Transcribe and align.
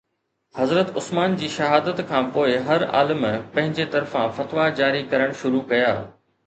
حضرت 0.59 0.95
عثمان 0.99 1.35
جي 1.41 1.49
شهادت 1.57 2.01
کان 2.13 2.31
پوءِ 2.39 2.57
هر 2.69 2.85
عالم 2.97 3.27
پنهنجي 3.29 3.87
طرفان 3.97 4.35
فتويٰ 4.41 4.67
جاري 4.83 5.07
ڪرڻ 5.15 5.41
شروع 5.43 5.65
ڪيا 5.75 5.97